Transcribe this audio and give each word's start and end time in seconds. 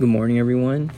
Good 0.00 0.08
morning, 0.08 0.38
everyone. 0.38 0.92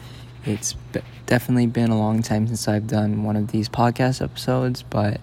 It's 0.45 0.75
be- 0.75 1.01
definitely 1.27 1.67
been 1.67 1.91
a 1.91 1.99
long 1.99 2.23
time 2.23 2.47
since 2.47 2.69
I've 2.69 2.87
done 2.87 3.25
one 3.25 3.35
of 3.35 3.51
these 3.51 3.69
podcast 3.69 4.23
episodes, 4.23 4.85
but 4.85 5.21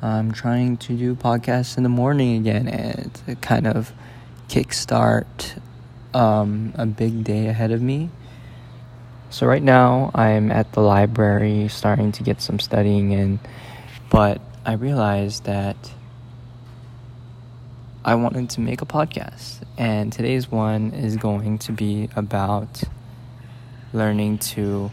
I'm 0.00 0.30
trying 0.30 0.76
to 0.76 0.96
do 0.96 1.16
podcasts 1.16 1.76
in 1.76 1.82
the 1.82 1.88
morning 1.88 2.36
again 2.36 2.68
and 2.68 3.40
kind 3.40 3.66
of 3.66 3.92
kickstart 4.46 5.60
um, 6.14 6.74
a 6.76 6.86
big 6.86 7.24
day 7.24 7.48
ahead 7.48 7.72
of 7.72 7.82
me. 7.82 8.08
So, 9.30 9.48
right 9.48 9.64
now, 9.64 10.12
I'm 10.14 10.52
at 10.52 10.70
the 10.70 10.80
library 10.80 11.66
starting 11.66 12.12
to 12.12 12.22
get 12.22 12.40
some 12.40 12.60
studying 12.60 13.10
in, 13.10 13.40
but 14.10 14.40
I 14.64 14.74
realized 14.74 15.42
that 15.46 15.90
I 18.04 18.16
wanted 18.16 18.50
to 18.50 18.60
make 18.60 18.82
a 18.82 18.84
podcast, 18.84 19.62
and 19.78 20.12
today's 20.12 20.50
one 20.50 20.90
is 20.90 21.16
going 21.16 21.58
to 21.58 21.70
be 21.70 22.08
about 22.16 22.82
learning 23.92 24.38
to 24.38 24.90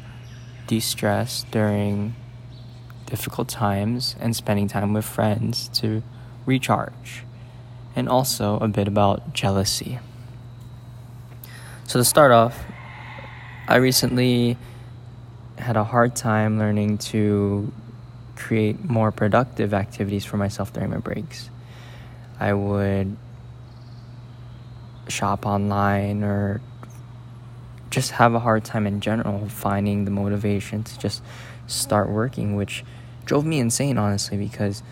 de 0.68 0.80
stress 0.80 1.44
during 1.50 2.14
difficult 3.08 3.50
times 3.50 4.16
and 4.20 4.36
spending 4.36 4.68
time 4.68 4.94
with 4.94 5.06
friends 5.06 5.70
to 5.80 6.04
recharge, 6.46 7.24
and 7.96 8.08
also 8.08 8.60
a 8.60 8.68
bit 8.68 8.88
about 8.88 9.34
jealousy. 9.34 9.98
So, 11.88 11.98
to 11.98 12.06
start 12.06 12.32
off, 12.32 12.64
I 13.68 13.78
recently 13.78 14.56
had 15.58 15.78
a 15.78 15.84
hard 15.84 16.16
time 16.16 16.60
learning 16.60 17.00
to 17.10 17.72
create 18.36 18.88
more 18.88 19.12
productive 19.12 19.74
activities 19.74 20.26
for 20.26 20.38
myself 20.38 20.72
during 20.72 20.92
my 20.92 20.98
breaks. 20.98 21.50
I 22.40 22.54
would 22.54 23.18
shop 25.08 25.46
online 25.46 26.24
or 26.24 26.62
just 27.90 28.12
have 28.12 28.34
a 28.36 28.40
hard 28.40 28.64
time 28.64 28.86
in 28.86 29.02
general 29.02 29.50
finding 29.50 30.06
the 30.06 30.12
motivation 30.12 30.84
to 30.84 31.00
just 31.00 31.24
start 31.68 32.10
working, 32.10 32.56
which 32.56 32.84
drove 33.26 33.46
me 33.46 33.60
insane, 33.60 33.98
honestly, 33.98 34.38
because 34.38 34.84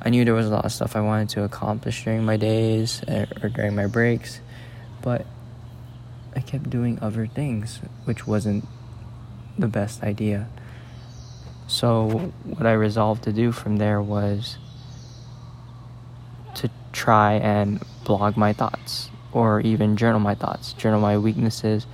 I 0.00 0.10
knew 0.10 0.24
there 0.24 0.34
was 0.34 0.46
a 0.46 0.50
lot 0.50 0.64
of 0.64 0.72
stuff 0.72 0.96
I 0.96 1.00
wanted 1.00 1.28
to 1.30 1.44
accomplish 1.44 2.04
during 2.04 2.24
my 2.24 2.36
days 2.36 3.02
eh, 3.08 3.26
or 3.42 3.48
during 3.48 3.74
my 3.74 3.86
breaks, 3.86 4.40
but 5.00 5.26
I 6.34 6.40
kept 6.40 6.70
doing 6.70 6.98
other 7.00 7.26
things, 7.26 7.80
which 8.04 8.26
wasn't 8.26 8.66
the 9.58 9.68
best 9.68 10.02
idea. 10.02 10.48
So, 11.66 12.32
what 12.44 12.66
I 12.66 12.72
resolved 12.72 13.24
to 13.24 13.32
do 13.32 13.52
from 13.52 13.76
there 13.76 14.00
was 14.02 14.58
try 16.92 17.34
and 17.34 17.82
blog 18.04 18.36
my 18.36 18.52
thoughts 18.52 19.10
or 19.32 19.60
even 19.60 19.96
journal 19.96 20.20
my 20.20 20.34
thoughts, 20.34 20.72
journal 20.74 21.00
my 21.00 21.16
weaknesses, 21.16 21.86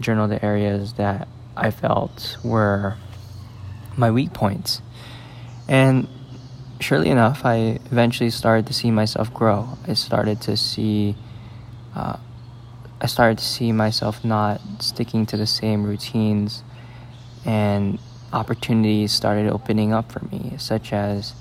journal 0.00 0.28
the 0.28 0.44
areas 0.44 0.94
that 0.94 1.28
I 1.56 1.70
felt 1.70 2.38
were 2.44 2.96
my 3.96 4.10
weak 4.10 4.32
points. 4.32 4.82
And 5.68 6.08
surely 6.80 7.10
enough, 7.10 7.44
I 7.44 7.78
eventually 7.90 8.30
started 8.30 8.66
to 8.66 8.72
see 8.72 8.90
myself 8.90 9.32
grow. 9.32 9.76
I 9.86 9.94
started 9.94 10.40
to 10.42 10.56
see, 10.56 11.16
uh, 11.94 12.18
I 13.00 13.06
started 13.06 13.38
to 13.38 13.44
see 13.44 13.72
myself 13.72 14.24
not 14.24 14.60
sticking 14.80 15.26
to 15.26 15.36
the 15.36 15.46
same 15.46 15.84
routines, 15.84 16.62
and 17.44 17.98
opportunities 18.32 19.12
started 19.12 19.48
opening 19.48 19.92
up 19.92 20.12
for 20.12 20.24
me, 20.26 20.54
such 20.58 20.92
as 20.92 21.34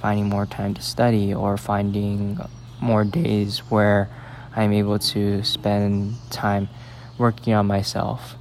finding 0.00 0.28
more 0.28 0.46
time 0.46 0.74
to 0.74 0.82
study 0.82 1.34
or 1.34 1.56
finding 1.56 2.38
more 2.80 3.04
days 3.04 3.58
where 3.70 4.08
I'm 4.54 4.72
able 4.72 4.98
to 4.98 5.42
spend 5.44 6.16
time 6.30 6.68
working 7.18 7.54
on 7.54 7.66
myself. 7.66 8.36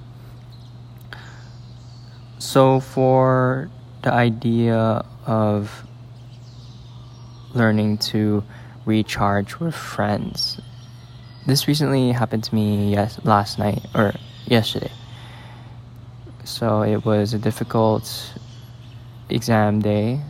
So, 2.40 2.80
for 2.80 3.70
the 4.04 4.14
idea 4.14 5.04
of 5.26 5.84
learning 7.54 7.98
to 7.98 8.44
recharge 8.86 9.60
with 9.60 9.76
friends, 9.76 10.62
this 11.48 11.67
recently 11.67 12.12
happened 12.12 12.44
to 12.44 12.56
me 12.56 12.92
yes 12.94 13.20
last 13.23 13.58
night 13.58 13.86
or 13.96 14.14
yesterday. 14.46 14.92
So 16.44 16.82
it 16.82 17.04
was 17.04 17.34
a 17.34 17.40
difficult 17.40 18.34
exam 19.30 19.82
day 19.82 20.22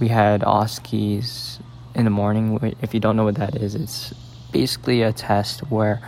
we 0.00 0.08
had 0.08 0.42
OSCEs 0.42 1.60
in 1.94 2.04
the 2.04 2.10
morning. 2.10 2.76
If 2.80 2.94
you 2.94 3.00
don't 3.00 3.16
know 3.16 3.24
what 3.24 3.36
that 3.36 3.56
is, 3.56 3.74
it's 3.74 4.14
basically 4.52 5.02
a 5.02 5.12
test 5.12 5.60
where 5.70 6.00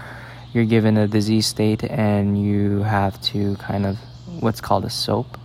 you're 0.52 0.64
given 0.64 0.96
a 0.96 1.08
disease 1.08 1.46
state 1.46 1.84
and 1.84 2.40
you 2.40 2.82
have 2.82 3.20
to 3.22 3.56
kind 3.56 3.86
of 3.86 3.98
what's 4.40 4.60
called 4.60 4.84
a 4.84 4.90
SOAP. 4.90 5.38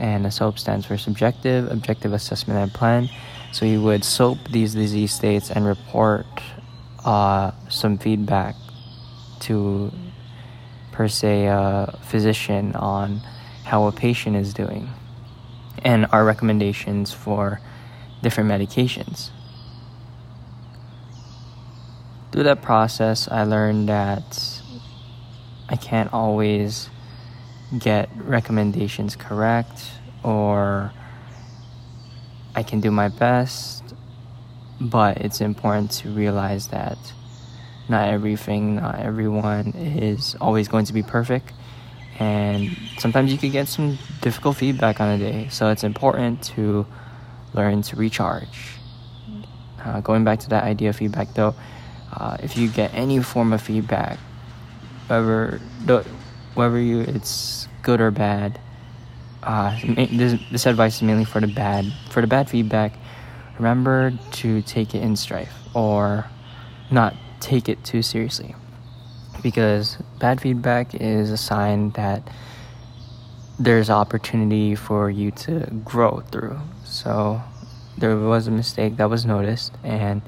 And 0.00 0.26
a 0.26 0.30
SOAP 0.30 0.58
stands 0.58 0.86
for 0.86 0.96
Subjective, 0.96 1.70
Objective 1.70 2.12
Assessment 2.12 2.58
and 2.58 2.72
Plan. 2.72 3.08
So 3.52 3.64
you 3.64 3.82
would 3.82 4.04
SOAP 4.04 4.38
these 4.50 4.74
disease 4.74 5.12
states 5.12 5.50
and 5.50 5.64
report 5.64 6.26
uh, 7.04 7.52
some 7.68 7.98
feedback 7.98 8.56
to, 9.40 9.92
per 10.90 11.06
se, 11.06 11.46
a 11.46 11.98
physician 12.02 12.74
on 12.74 13.20
how 13.64 13.86
a 13.86 13.92
patient 13.92 14.36
is 14.36 14.52
doing 14.52 14.88
and 15.84 16.06
our 16.12 16.24
recommendations 16.24 17.12
for 17.12 17.60
different 18.22 18.50
medications. 18.50 19.30
Through 22.32 22.44
that 22.44 22.62
process, 22.62 23.28
I 23.28 23.44
learned 23.44 23.88
that 23.88 24.60
I 25.68 25.76
can't 25.76 26.12
always 26.12 26.88
get 27.78 28.08
recommendations 28.16 29.16
correct 29.16 29.90
or 30.22 30.92
I 32.54 32.62
can 32.62 32.80
do 32.80 32.90
my 32.90 33.08
best, 33.08 33.94
but 34.80 35.18
it's 35.18 35.40
important 35.40 35.90
to 35.92 36.10
realize 36.10 36.68
that 36.68 36.98
not 37.88 38.08
everything, 38.08 38.76
not 38.76 38.98
everyone 38.98 39.72
is 39.76 40.36
always 40.40 40.68
going 40.68 40.86
to 40.86 40.92
be 40.92 41.02
perfect. 41.02 41.52
And 42.18 42.76
sometimes 42.98 43.32
you 43.32 43.38
could 43.38 43.52
get 43.52 43.68
some 43.68 43.98
difficult 44.20 44.56
feedback 44.56 45.00
on 45.00 45.08
a 45.08 45.18
day. 45.18 45.48
So 45.48 45.70
it's 45.70 45.84
important 45.84 46.42
to 46.54 46.86
learn 47.54 47.82
to 47.82 47.96
recharge. 47.96 48.76
Uh, 49.82 50.00
going 50.00 50.24
back 50.24 50.40
to 50.40 50.48
that 50.48 50.64
idea 50.64 50.90
of 50.90 50.96
feedback, 50.96 51.32
though, 51.34 51.54
uh, 52.12 52.36
if 52.42 52.56
you 52.56 52.68
get 52.68 52.92
any 52.94 53.22
form 53.22 53.52
of 53.52 53.60
feedback, 53.62 54.18
whether 55.06 55.60
whether 56.54 56.78
you 56.78 57.00
it's 57.00 57.68
good 57.82 58.00
or 58.00 58.10
bad, 58.10 58.58
uh, 59.42 59.78
this, 59.84 60.40
this 60.50 60.66
advice 60.66 60.96
is 60.96 61.02
mainly 61.02 61.24
for 61.24 61.40
the 61.40 61.46
bad. 61.46 61.84
For 62.10 62.20
the 62.20 62.26
bad 62.26 62.48
feedback, 62.48 62.92
remember 63.58 64.12
to 64.32 64.62
take 64.62 64.94
it 64.94 65.02
in 65.02 65.16
strife 65.16 65.52
or 65.74 66.26
not 66.90 67.14
take 67.40 67.68
it 67.68 67.84
too 67.84 68.00
seriously, 68.00 68.54
because 69.42 69.98
bad 70.18 70.40
feedback 70.40 70.94
is 70.94 71.30
a 71.30 71.36
sign 71.36 71.90
that 71.90 72.22
there's 73.58 73.90
opportunity 73.90 74.74
for 74.74 75.10
you 75.10 75.30
to 75.30 75.68
grow 75.84 76.22
through. 76.30 76.58
So 76.94 77.42
there 77.98 78.16
was 78.16 78.46
a 78.46 78.52
mistake 78.52 78.98
that 78.98 79.10
was 79.10 79.26
noticed, 79.26 79.72
and 79.82 80.22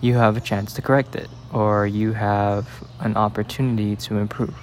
you 0.00 0.14
have 0.14 0.38
a 0.38 0.40
chance 0.40 0.72
to 0.74 0.82
correct 0.82 1.14
it, 1.14 1.28
or 1.52 1.86
you 1.86 2.14
have 2.14 2.66
an 3.00 3.14
opportunity 3.14 3.94
to 3.96 4.16
improve. 4.16 4.56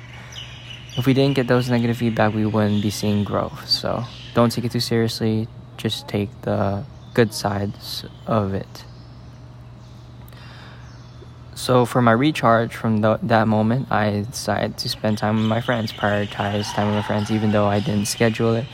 If 0.97 1.06
we 1.06 1.13
didn't 1.13 1.35
get 1.35 1.47
those 1.47 1.69
negative 1.69 1.97
feedback, 1.97 2.33
we 2.33 2.47
wouldn't 2.47 2.81
be 2.81 2.89
seeing 2.89 3.23
growth. 3.23 3.69
So 3.69 4.03
don't 4.33 4.51
take 4.51 4.66
it 4.66 4.72
too 4.72 4.79
seriously. 4.79 5.47
Just 5.78 6.07
take 6.07 6.29
the 6.41 6.83
good 7.13 7.31
sides 7.31 8.06
of 8.25 8.56
it. 8.56 8.83
So 11.53 11.85
for 11.85 12.01
my 12.01 12.12
recharge 12.12 12.75
from 12.75 13.01
the, 13.01 13.19
that 13.22 13.47
moment, 13.47 13.91
I 13.91 14.25
decided 14.31 14.79
to 14.79 14.89
spend 14.89 15.19
time 15.19 15.35
with 15.35 15.45
my 15.45 15.62
friends, 15.62 15.94
prioritize 15.94 16.74
time 16.74 16.88
with 16.88 16.95
my 16.95 17.03
friends, 17.03 17.30
even 17.30 17.51
though 17.51 17.68
I 17.68 17.81
didn't 17.81 18.07
schedule 18.07 18.56
it. 18.56 18.65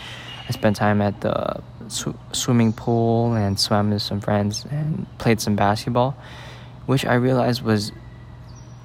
I 0.48 0.52
spent 0.52 0.78
time 0.78 1.02
at 1.02 1.20
the 1.20 1.62
sw- 1.92 2.16
swimming 2.32 2.74
pool 2.74 3.34
and 3.34 3.60
swam 3.60 3.92
with 3.92 4.02
some 4.02 4.22
friends 4.22 4.66
and 4.70 5.06
played 5.18 5.42
some 5.42 5.56
basketball, 5.56 6.16
which 6.86 7.06
I 7.06 7.16
realized 7.16 7.62
was 7.62 7.92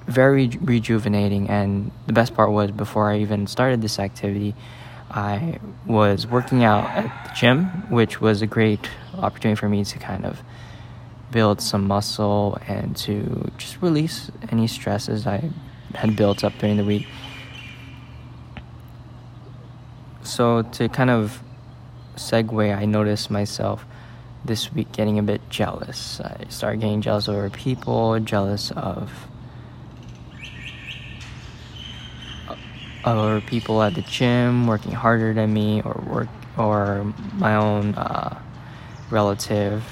very 0.05 0.47
rejuvenating. 0.61 1.49
And 1.49 1.91
the 2.05 2.13
best 2.13 2.33
part 2.33 2.51
was 2.51 2.71
before 2.71 3.11
I 3.11 3.19
even 3.19 3.47
started 3.47 3.81
this 3.81 3.99
activity, 3.99 4.55
I 5.09 5.59
was 5.85 6.27
working 6.27 6.63
out 6.63 6.85
at 6.89 7.27
the 7.27 7.33
gym, 7.33 7.65
which 7.89 8.19
was 8.19 8.41
a 8.41 8.47
great 8.47 8.89
opportunity 9.17 9.57
for 9.57 9.69
me 9.69 9.83
to 9.85 9.99
kind 9.99 10.25
of 10.25 10.41
build 11.31 11.61
some 11.61 11.87
muscle 11.87 12.57
and 12.67 12.95
to 12.95 13.51
just 13.57 13.81
release 13.81 14.31
any 14.49 14.67
stresses 14.67 15.27
I 15.27 15.49
had 15.93 16.15
built 16.15 16.43
up 16.43 16.57
during 16.59 16.77
the 16.77 16.85
week. 16.85 17.07
So, 20.23 20.61
to 20.61 20.89
kind 20.89 21.09
of 21.09 21.41
segue, 22.17 22.75
I 22.75 22.85
noticed 22.85 23.31
myself 23.31 23.85
this 24.45 24.73
week 24.73 24.91
getting 24.91 25.19
a 25.19 25.23
bit 25.23 25.41
jealous. 25.49 26.19
I 26.19 26.45
started 26.49 26.81
getting 26.81 27.01
jealous 27.01 27.27
over 27.29 27.49
people, 27.49 28.19
jealous 28.19 28.71
of 28.71 29.11
other 33.03 33.39
people 33.41 33.81
at 33.81 33.95
the 33.95 34.01
gym 34.01 34.67
working 34.67 34.91
harder 34.91 35.33
than 35.33 35.53
me 35.53 35.81
or 35.83 36.03
work 36.09 36.27
or 36.57 37.13
my 37.35 37.55
own 37.55 37.95
uh, 37.95 38.37
relative 39.09 39.83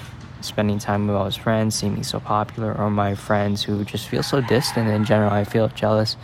spending 0.41 0.77
time 0.79 1.07
with 1.07 1.15
all 1.15 1.25
his 1.25 1.35
friends 1.35 1.75
seeming 1.75 2.03
so 2.03 2.19
popular 2.19 2.75
or 2.77 2.89
my 2.89 3.15
friends 3.15 3.63
who 3.63 3.83
just 3.85 4.07
feel 4.07 4.21
so 4.21 4.41
distant 4.41 4.89
in 4.89 5.05
general 5.05 5.31
i 5.31 5.43
feel 5.43 5.69
jealous 5.69 6.17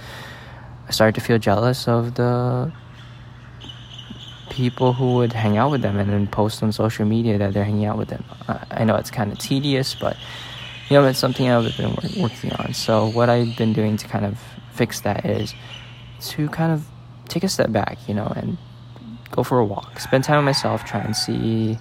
i 0.87 0.91
started 0.91 1.15
to 1.15 1.21
feel 1.21 1.39
jealous 1.39 1.87
of 1.87 2.15
the 2.15 2.71
people 4.61 4.93
who 4.93 5.15
would 5.15 5.33
hang 5.33 5.57
out 5.57 5.71
with 5.71 5.81
them 5.81 5.97
and 5.97 6.07
then 6.11 6.27
post 6.27 6.61
on 6.61 6.71
social 6.71 7.03
media 7.03 7.35
that 7.39 7.51
they're 7.51 7.63
hanging 7.63 7.85
out 7.85 7.97
with 7.97 8.09
them. 8.09 8.23
I 8.69 8.83
know 8.83 8.95
it's 8.95 9.09
kind 9.09 9.31
of 9.31 9.39
tedious 9.39 9.95
but 9.95 10.15
you 10.87 10.93
know 10.95 11.03
it's 11.07 11.17
something 11.17 11.49
i've 11.49 11.75
been 11.77 11.95
working 12.21 12.51
on. 12.53 12.75
So 12.75 13.09
what 13.09 13.27
i've 13.27 13.57
been 13.57 13.73
doing 13.73 13.97
to 13.97 14.07
kind 14.07 14.23
of 14.23 14.37
fix 14.73 15.01
that 15.01 15.25
is 15.25 15.55
to 16.31 16.47
kind 16.49 16.71
of 16.71 16.85
take 17.27 17.43
a 17.43 17.49
step 17.49 17.71
back 17.71 17.97
you 18.07 18.13
know 18.13 18.31
and 18.35 18.57
go 19.31 19.41
for 19.43 19.57
a 19.59 19.65
walk, 19.65 19.99
spend 19.99 20.23
time 20.23 20.37
with 20.37 20.45
myself, 20.45 20.85
try 20.85 20.99
and 20.99 21.15
see 21.15 21.79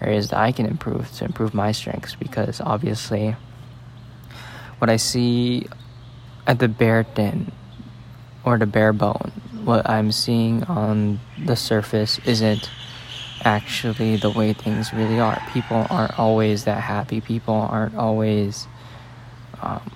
areas 0.00 0.30
that 0.30 0.38
I 0.38 0.50
can 0.50 0.66
improve 0.66 1.10
to 1.18 1.24
improve 1.24 1.54
my 1.54 1.70
strengths 1.72 2.14
because 2.16 2.60
obviously 2.60 3.36
what 4.78 4.90
I 4.90 4.96
see 4.96 5.66
at 6.46 6.58
the 6.58 6.68
bare 6.68 7.04
thin 7.04 7.52
or 8.44 8.58
the 8.58 8.66
bare 8.66 8.92
bone, 8.92 9.32
what 9.66 9.88
I'm 9.90 10.12
seeing 10.12 10.62
on 10.64 11.18
the 11.44 11.56
surface 11.56 12.20
isn't 12.24 12.70
actually 13.42 14.16
the 14.16 14.30
way 14.30 14.52
things 14.52 14.92
really 14.92 15.18
are. 15.18 15.42
People 15.52 15.86
aren't 15.90 16.16
always 16.18 16.64
that 16.64 16.80
happy. 16.80 17.20
People 17.20 17.54
aren't 17.54 17.96
always 17.96 18.68
um, 19.60 19.90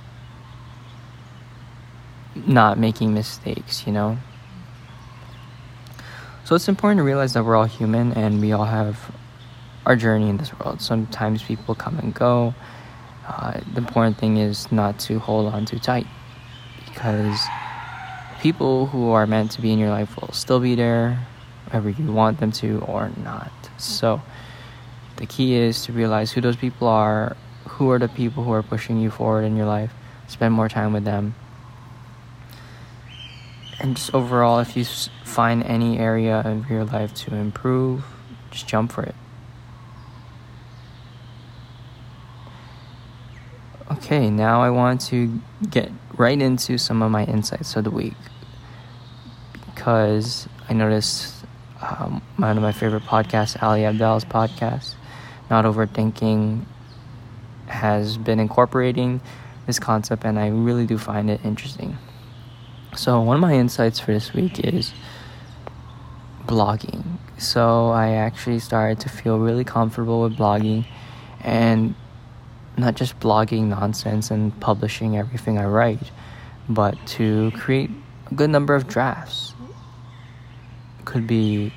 not 2.35 2.79
making 2.79 3.15
mistakes, 3.15 3.87
you 3.87 3.93
know? 3.93 4.19
So 6.45 6.57
it's 6.57 6.69
important 6.69 6.99
to 6.99 7.05
realize 7.05 7.35
that 7.35 7.45
we're 7.45 7.55
all 7.55 7.65
human 7.65 8.13
and 8.15 8.41
we 8.41 8.51
all 8.51 8.65
have 8.65 9.15
our 9.87 9.95
journey 9.95 10.29
in 10.29 10.37
this 10.37 10.53
world. 10.59 10.83
Sometimes 10.83 11.45
people 11.45 11.77
come 11.77 11.97
and 12.01 12.13
go. 12.13 12.55
Uh, 13.29 13.61
the 13.73 13.79
important 13.79 14.19
thing 14.19 14.37
is 14.37 14.71
not 14.73 14.99
to 14.99 15.21
hold 15.21 15.53
on 15.55 15.65
too 15.65 15.79
tight 15.79 16.09
because 16.87 17.39
people 18.41 18.87
who 18.87 19.11
are 19.11 19.27
meant 19.27 19.51
to 19.53 19.61
be 19.61 19.73
in 19.73 19.79
your 19.79 19.91
life 19.91 20.17
will 20.21 20.33
still 20.33 20.61
be 20.61 20.75
there, 20.75 21.27
whether 21.71 21.91
you 21.91 22.13
want 22.13 22.41
them 22.41 22.51
to 22.53 22.81
or 22.81 23.11
not. 23.23 23.53
So 23.77 24.23
the 25.17 25.27
key 25.27 25.55
is 25.55 25.85
to 25.85 25.93
realize 25.93 26.33
who 26.33 26.41
those 26.41 26.57
people 26.57 26.89
are, 26.89 27.37
who 27.69 27.91
are 27.91 27.99
the 27.99 28.09
people 28.09 28.43
who 28.43 28.53
are 28.53 28.63
pushing 28.63 28.99
you 28.99 29.11
forward 29.11 29.45
in 29.45 29.57
your 29.57 29.67
life, 29.67 29.93
spend 30.27 30.55
more 30.55 30.69
time 30.69 30.93
with 30.93 31.05
them, 31.05 31.35
and 33.81 33.97
just 33.97 34.15
overall, 34.15 34.59
if 34.59 34.77
you 34.77 34.85
find 35.25 35.63
any 35.63 35.99
area 35.99 36.41
of 36.41 36.69
your 36.69 36.85
life 36.85 37.15
to 37.15 37.35
improve, 37.35 38.05
just 38.51 38.69
jump 38.69 38.93
for 38.93 39.03
it. 39.03 39.15
Okay, 43.91 44.29
now 44.29 44.63
I 44.63 44.69
want 44.69 45.01
to 45.07 45.41
get 45.69 45.91
right 46.21 46.43
into 46.43 46.77
some 46.77 47.01
of 47.01 47.11
my 47.11 47.25
insights 47.25 47.75
of 47.77 47.85
the 47.85 47.91
week 47.91 48.13
because 49.75 50.47
I 50.69 50.75
noticed 50.75 51.47
um, 51.81 52.21
one 52.37 52.59
of 52.59 52.63
my 52.63 52.73
favorite 52.73 53.05
podcasts, 53.05 53.61
Ali 53.63 53.81
Abdaal's 53.81 54.27
podcast, 54.27 54.97
Not 55.49 55.65
Overthinking, 55.65 56.67
has 57.69 58.19
been 58.19 58.39
incorporating 58.39 59.23
this 59.67 59.79
concept, 59.79 60.25
and 60.27 60.39
I 60.39 60.49
really 60.49 60.85
do 60.85 60.99
find 60.99 61.31
it 61.31 61.41
interesting. 61.43 61.97
So, 62.95 63.23
one 63.23 63.37
of 63.37 63.41
my 63.41 63.55
insights 63.55 63.99
for 63.99 64.13
this 64.13 64.35
week 64.35 64.61
is 64.61 64.93
blogging. 66.45 67.17
So, 67.39 67.89
I 67.89 68.11
actually 68.11 68.59
started 68.59 69.01
to 69.01 69.09
feel 69.09 69.39
really 69.39 69.65
comfortable 69.65 70.21
with 70.21 70.37
blogging 70.37 70.85
and 71.43 71.95
not 72.77 72.95
just 72.95 73.19
blogging 73.21 73.65
nonsense 73.67 74.31
and 74.31 74.59
publishing 74.61 75.17
everything 75.17 75.59
I 75.59 75.65
write, 75.65 76.11
but 76.69 76.97
to 77.19 77.51
create 77.53 77.91
a 78.31 78.35
good 78.35 78.51
number 78.51 78.75
of 78.75 78.89
drafts. 78.89 79.55
Could 81.05 81.27
be 81.27 81.73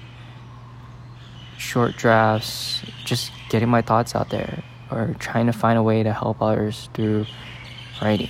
short 1.58 1.96
drafts, 1.98 2.84
just 3.06 3.32
getting 3.50 3.70
my 3.70 3.82
thoughts 3.82 4.16
out 4.16 4.30
there, 4.30 4.64
or 4.92 5.16
trying 5.20 5.48
to 5.48 5.54
find 5.54 5.78
a 5.78 5.84
way 5.84 6.04
to 6.04 6.14
help 6.14 6.42
others 6.42 6.90
through 6.94 7.26
writing. 8.02 8.30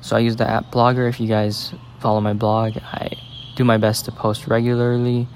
So 0.00 0.16
I 0.16 0.20
use 0.20 0.36
the 0.36 0.48
app 0.48 0.72
Blogger. 0.72 1.08
If 1.08 1.20
you 1.20 1.28
guys 1.28 1.72
follow 2.00 2.20
my 2.20 2.32
blog, 2.32 2.76
I 2.78 3.16
do 3.54 3.64
my 3.64 3.76
best 3.76 4.06
to 4.06 4.12
post 4.12 4.46
regularly, 4.46 5.28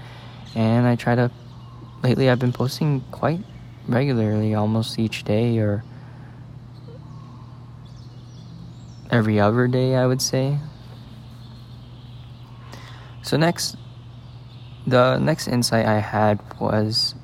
and 0.54 0.86
I 0.86 0.96
try 0.96 1.14
to. 1.14 1.30
Lately, 2.02 2.28
I've 2.28 2.38
been 2.38 2.52
posting 2.52 3.00
quite 3.12 3.40
regularly, 3.88 4.54
almost 4.54 4.98
each 4.98 5.24
day 5.24 5.58
or 5.58 5.84
every 9.10 9.38
other 9.38 9.68
day, 9.68 9.94
I 9.96 10.06
would 10.06 10.22
say. 10.22 10.58
So 13.22 13.36
next, 13.36 13.76
the 14.86 15.18
next 15.18 15.48
insight 15.48 15.86
I 15.86 15.98
had 15.98 16.40
was 16.60 17.14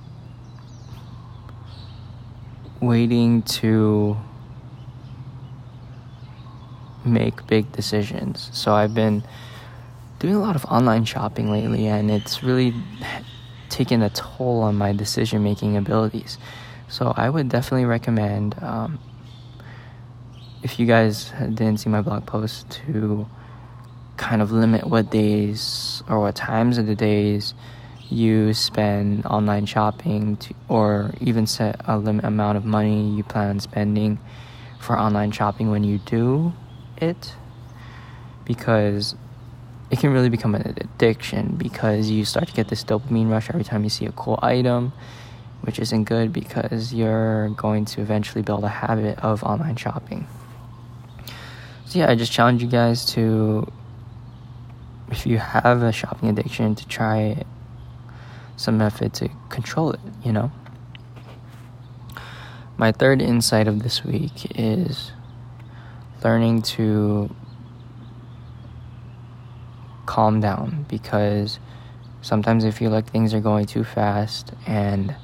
waiting 2.81 3.43
to 3.43 4.17
make 7.05 7.47
big 7.47 7.71
decisions. 7.73 8.51
So 8.53 8.73
I've 8.73 8.95
been 8.95 9.23
doing 10.19 10.35
a 10.35 10.41
lot 10.41 10.57
of 10.57 10.65
online 10.67 11.05
shopping 11.05 11.51
lately, 11.51 11.87
and 11.87 12.11
it's 12.11 12.43
really 12.43 12.75
taken 13.81 14.03
a 14.03 14.11
toll 14.11 14.61
on 14.61 14.77
my 14.77 14.93
decision 14.93 15.43
making 15.43 15.75
abilities. 15.75 16.37
So 16.89 17.15
I 17.17 17.31
would 17.31 17.49
definitely 17.49 17.87
recommend, 17.87 18.63
um, 18.63 18.99
if 20.63 20.79
you 20.79 20.85
guys 20.85 21.31
didn't 21.41 21.79
see 21.79 21.89
my 21.89 22.03
blog 22.03 22.27
post, 22.27 22.71
to 22.73 23.27
kind 24.19 24.43
of 24.43 24.53
limit 24.53 24.87
what 24.87 25.11
days 25.11 26.03
or 26.11 26.21
what 26.21 26.37
times 26.37 26.77
of 26.77 26.85
the 26.85 26.95
days 26.95 27.55
you 28.11 28.53
spend 28.53 29.25
online 29.25 29.65
shopping 29.65 30.37
to, 30.37 30.55
or 30.69 31.15
even 31.23 31.47
set 31.47 31.81
a 31.87 31.97
limit 31.97 32.27
amount 32.27 32.59
of 32.59 32.67
money 32.67 33.09
you 33.17 33.25
plan 33.25 33.49
on 33.49 33.61
spending 33.61 34.19
for 34.79 34.99
online 34.99 35.31
shopping 35.31 35.71
when 35.71 35.85
you 35.85 35.97
do 36.05 36.53
it 36.99 37.35
because 38.45 39.15
it 39.91 39.99
can 39.99 40.13
really 40.13 40.29
become 40.29 40.55
an 40.55 40.77
addiction 40.77 41.57
because 41.57 42.11
you 42.11 42.25
start 42.25 42.47
to 42.49 42.55
get 42.55 42.69
this 42.69 42.85
dopamine 42.85 43.29
rush 43.29 43.49
every 43.51 43.65
time 43.65 43.83
you 43.83 43.91
see 43.91 44.07
a 44.07 44.13
cool 44.13 44.39
item, 44.41 44.93
which 45.63 45.79
isn't 45.79 46.05
good 46.05 46.33
because 46.33 46.95
you're 46.95 47.49
going 47.51 47.85
to 47.85 48.01
eventually 48.01 48.43
build 48.43 48.63
a 48.63 48.69
habit 48.69 49.19
of 49.19 49.43
online 49.43 49.77
shopping. 49.77 50.29
So, 51.87 51.99
yeah, 51.99 52.11
I 52.11 52.15
just 52.15 52.31
challenge 52.31 52.63
you 52.63 52.69
guys 52.69 53.05
to, 53.15 53.71
if 55.11 55.27
you 55.27 55.39
have 55.39 55.83
a 55.83 55.91
shopping 55.91 56.29
addiction, 56.29 56.77
to 56.77 56.87
try 56.87 57.43
some 58.57 58.79
method 58.79 59.13
to 59.15 59.29
control 59.49 59.91
it, 59.91 60.01
you 60.23 60.33
know? 60.33 60.53
My 62.77 62.93
third 62.93 63.21
insight 63.21 63.67
of 63.67 63.83
this 63.83 64.05
week 64.05 64.57
is 64.57 65.11
learning 66.23 66.63
to 66.63 67.35
calm 70.11 70.41
down 70.41 70.85
because 70.89 71.61
sometimes 72.21 72.65
I 72.65 72.73
feel 72.73 72.91
like 72.91 73.09
things 73.09 73.33
are 73.33 73.39
going 73.39 73.67
too 73.67 73.85
fast 73.85 74.53
and 74.67 75.15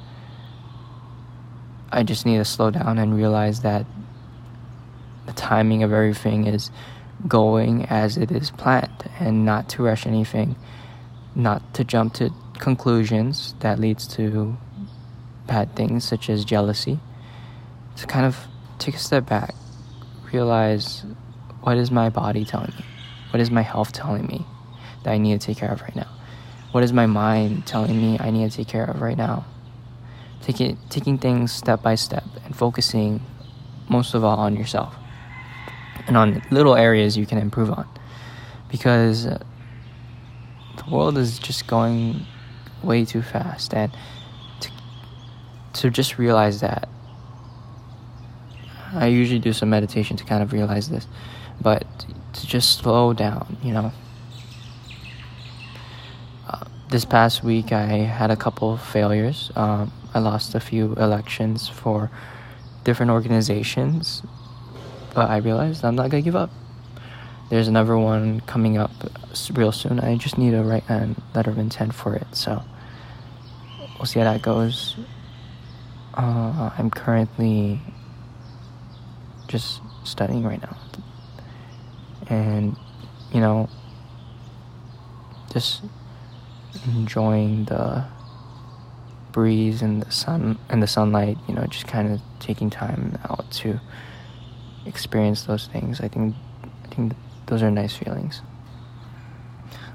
I 1.90 2.04
just 2.04 2.24
need 2.24 2.36
to 2.36 2.44
slow 2.44 2.70
down 2.70 2.96
and 2.98 3.16
realize 3.16 3.62
that 3.62 3.84
the 5.26 5.32
timing 5.32 5.82
of 5.82 5.92
everything 5.92 6.46
is 6.46 6.70
going 7.26 7.86
as 7.86 8.16
it 8.16 8.30
is 8.30 8.52
planned 8.52 9.10
and 9.18 9.44
not 9.44 9.68
to 9.70 9.82
rush 9.82 10.06
anything, 10.06 10.54
not 11.34 11.74
to 11.74 11.82
jump 11.82 12.14
to 12.14 12.30
conclusions 12.60 13.56
that 13.58 13.80
leads 13.80 14.06
to 14.14 14.56
bad 15.48 15.74
things 15.74 16.04
such 16.04 16.30
as 16.30 16.44
jealousy. 16.44 17.00
To 17.96 18.06
kind 18.06 18.24
of 18.24 18.38
take 18.78 18.94
a 18.94 18.98
step 18.98 19.26
back 19.26 19.52
realize 20.32 21.04
what 21.62 21.76
is 21.76 21.90
my 21.90 22.08
body 22.08 22.44
telling 22.44 22.72
me? 22.78 22.84
What 23.30 23.40
is 23.40 23.50
my 23.50 23.62
health 23.62 23.92
telling 23.92 24.26
me 24.26 24.46
that 25.06 25.12
I 25.12 25.18
need 25.18 25.40
to 25.40 25.46
take 25.46 25.56
care 25.56 25.70
of 25.70 25.80
right 25.82 25.94
now? 25.94 26.08
What 26.72 26.82
is 26.82 26.92
my 26.92 27.06
mind 27.06 27.64
telling 27.64 27.96
me 27.96 28.18
I 28.18 28.30
need 28.30 28.50
to 28.50 28.56
take 28.56 28.66
care 28.66 28.84
of 28.84 29.00
right 29.00 29.16
now? 29.16 29.46
Taking 30.42 30.76
taking 30.90 31.16
things 31.16 31.52
step 31.52 31.80
by 31.80 31.94
step 31.94 32.24
and 32.44 32.54
focusing 32.54 33.22
most 33.88 34.14
of 34.14 34.24
all 34.24 34.38
on 34.38 34.56
yourself 34.56 34.96
and 36.08 36.16
on 36.16 36.42
little 36.50 36.74
areas 36.74 37.16
you 37.16 37.24
can 37.24 37.38
improve 37.38 37.70
on 37.70 37.88
because 38.68 39.26
uh, 39.26 39.38
the 40.76 40.90
world 40.90 41.16
is 41.16 41.38
just 41.38 41.68
going 41.68 42.26
way 42.82 43.04
too 43.04 43.22
fast 43.22 43.72
and 43.72 43.92
to, 44.60 44.70
to 45.72 45.90
just 45.90 46.18
realize 46.18 46.60
that 46.60 46.88
I 48.92 49.06
usually 49.06 49.38
do 49.38 49.52
some 49.52 49.70
meditation 49.70 50.16
to 50.16 50.24
kind 50.24 50.42
of 50.42 50.52
realize 50.52 50.88
this, 50.88 51.06
but 51.60 51.84
to 52.32 52.46
just 52.46 52.78
slow 52.78 53.12
down, 53.12 53.56
you 53.62 53.72
know. 53.72 53.92
This 56.88 57.04
past 57.04 57.42
week 57.42 57.72
I 57.72 57.86
had 57.86 58.30
a 58.30 58.36
couple 58.36 58.76
failures. 58.76 59.50
Um, 59.56 59.92
I 60.14 60.20
lost 60.20 60.54
a 60.54 60.60
few 60.60 60.94
elections 60.94 61.68
for 61.68 62.10
different 62.84 63.10
organizations, 63.10 64.22
but 65.14 65.28
I 65.28 65.38
realized 65.38 65.84
I'm 65.84 65.96
not 65.96 66.10
gonna 66.10 66.22
give 66.22 66.36
up. 66.36 66.50
There's 67.50 67.68
another 67.68 67.96
one 67.96 68.40
coming 68.40 68.78
up 68.78 68.90
real 69.52 69.72
soon. 69.72 70.00
I 70.00 70.16
just 70.16 70.38
need 70.38 70.52
to 70.52 70.62
write 70.62 70.88
a 70.88 71.14
letter 71.34 71.50
of 71.50 71.58
intent 71.58 71.94
for 71.94 72.14
it, 72.14 72.26
so 72.32 72.62
we'll 73.98 74.06
see 74.06 74.20
how 74.20 74.32
that 74.32 74.42
goes. 74.42 74.96
Uh, 76.14 76.70
I'm 76.78 76.90
currently 76.90 77.80
just 79.48 79.80
studying 80.04 80.44
right 80.44 80.62
now, 80.62 80.76
and 82.28 82.76
you 83.32 83.40
know, 83.40 83.68
just 85.52 85.82
enjoying 86.86 87.64
the 87.66 88.04
breeze 89.32 89.82
and 89.82 90.02
the 90.02 90.10
sun 90.10 90.58
and 90.68 90.82
the 90.82 90.86
sunlight. 90.86 91.38
You 91.48 91.54
know, 91.54 91.66
just 91.66 91.86
kind 91.86 92.12
of 92.12 92.20
taking 92.38 92.70
time 92.70 93.18
out 93.28 93.50
to 93.62 93.80
experience 94.84 95.42
those 95.42 95.66
things. 95.66 96.00
I 96.00 96.08
think, 96.08 96.34
I 96.84 96.94
think 96.94 97.12
those 97.46 97.62
are 97.62 97.70
nice 97.70 97.96
feelings. 97.96 98.42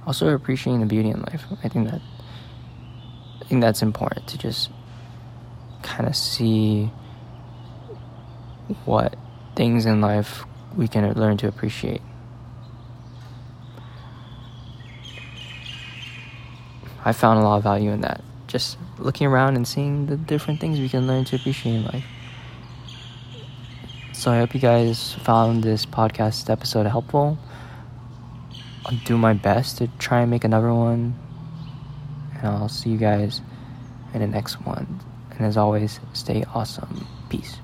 Also, 0.05 0.29
appreciating 0.29 0.81
the 0.81 0.87
beauty 0.87 1.09
in 1.09 1.21
life. 1.21 1.45
I 1.63 1.69
think 1.69 1.89
that, 1.89 2.01
I 3.41 3.45
think 3.45 3.61
that's 3.61 3.81
important 3.81 4.27
to 4.27 4.37
just 4.37 4.69
kind 5.83 6.07
of 6.07 6.15
see 6.15 6.91
what 8.85 9.15
things 9.55 9.85
in 9.85 10.01
life 10.01 10.43
we 10.75 10.87
can 10.87 11.11
learn 11.13 11.37
to 11.37 11.47
appreciate. 11.47 12.01
I 17.03 17.13
found 17.13 17.39
a 17.39 17.43
lot 17.43 17.57
of 17.57 17.63
value 17.63 17.91
in 17.91 18.01
that. 18.01 18.21
Just 18.47 18.77
looking 18.99 19.27
around 19.27 19.55
and 19.55 19.67
seeing 19.67 20.07
the 20.07 20.17
different 20.17 20.59
things 20.59 20.79
we 20.79 20.89
can 20.89 21.07
learn 21.07 21.25
to 21.25 21.35
appreciate 21.35 21.75
in 21.75 21.85
life. 21.85 22.05
So 24.13 24.31
I 24.31 24.37
hope 24.37 24.53
you 24.53 24.59
guys 24.59 25.13
found 25.13 25.63
this 25.63 25.85
podcast 25.85 26.49
episode 26.49 26.85
helpful. 26.85 27.39
I'll 28.85 28.97
do 29.05 29.17
my 29.17 29.33
best 29.33 29.77
to 29.79 29.87
try 29.97 30.21
and 30.21 30.29
make 30.29 30.43
another 30.43 30.73
one. 30.73 31.15
And 32.35 32.47
I'll 32.47 32.69
see 32.69 32.89
you 32.91 32.97
guys 32.97 33.41
in 34.13 34.21
the 34.21 34.27
next 34.27 34.55
one. 34.65 34.99
And 35.31 35.45
as 35.45 35.57
always, 35.57 35.99
stay 36.13 36.43
awesome. 36.53 37.07
Peace. 37.29 37.57